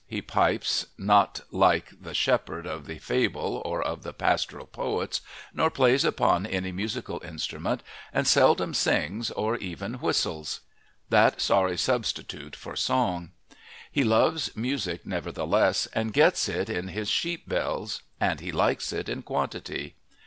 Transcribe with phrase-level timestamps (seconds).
[0.07, 5.21] He pipes not like the shepherd of fable or of the pastoral poets,
[5.53, 10.61] nor plays upon any musical instrument, and seldom sings, or even whistles
[11.09, 13.29] that sorry substitute for song;
[13.91, 19.07] he loves music nevertheless, and gets it in his sheep bells; and he likes it
[19.07, 19.97] in quantity.